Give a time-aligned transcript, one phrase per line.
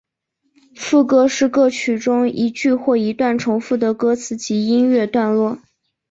[0.75, 5.59] 副歌是歌曲中一句或一段重复的歌词及音乐段落。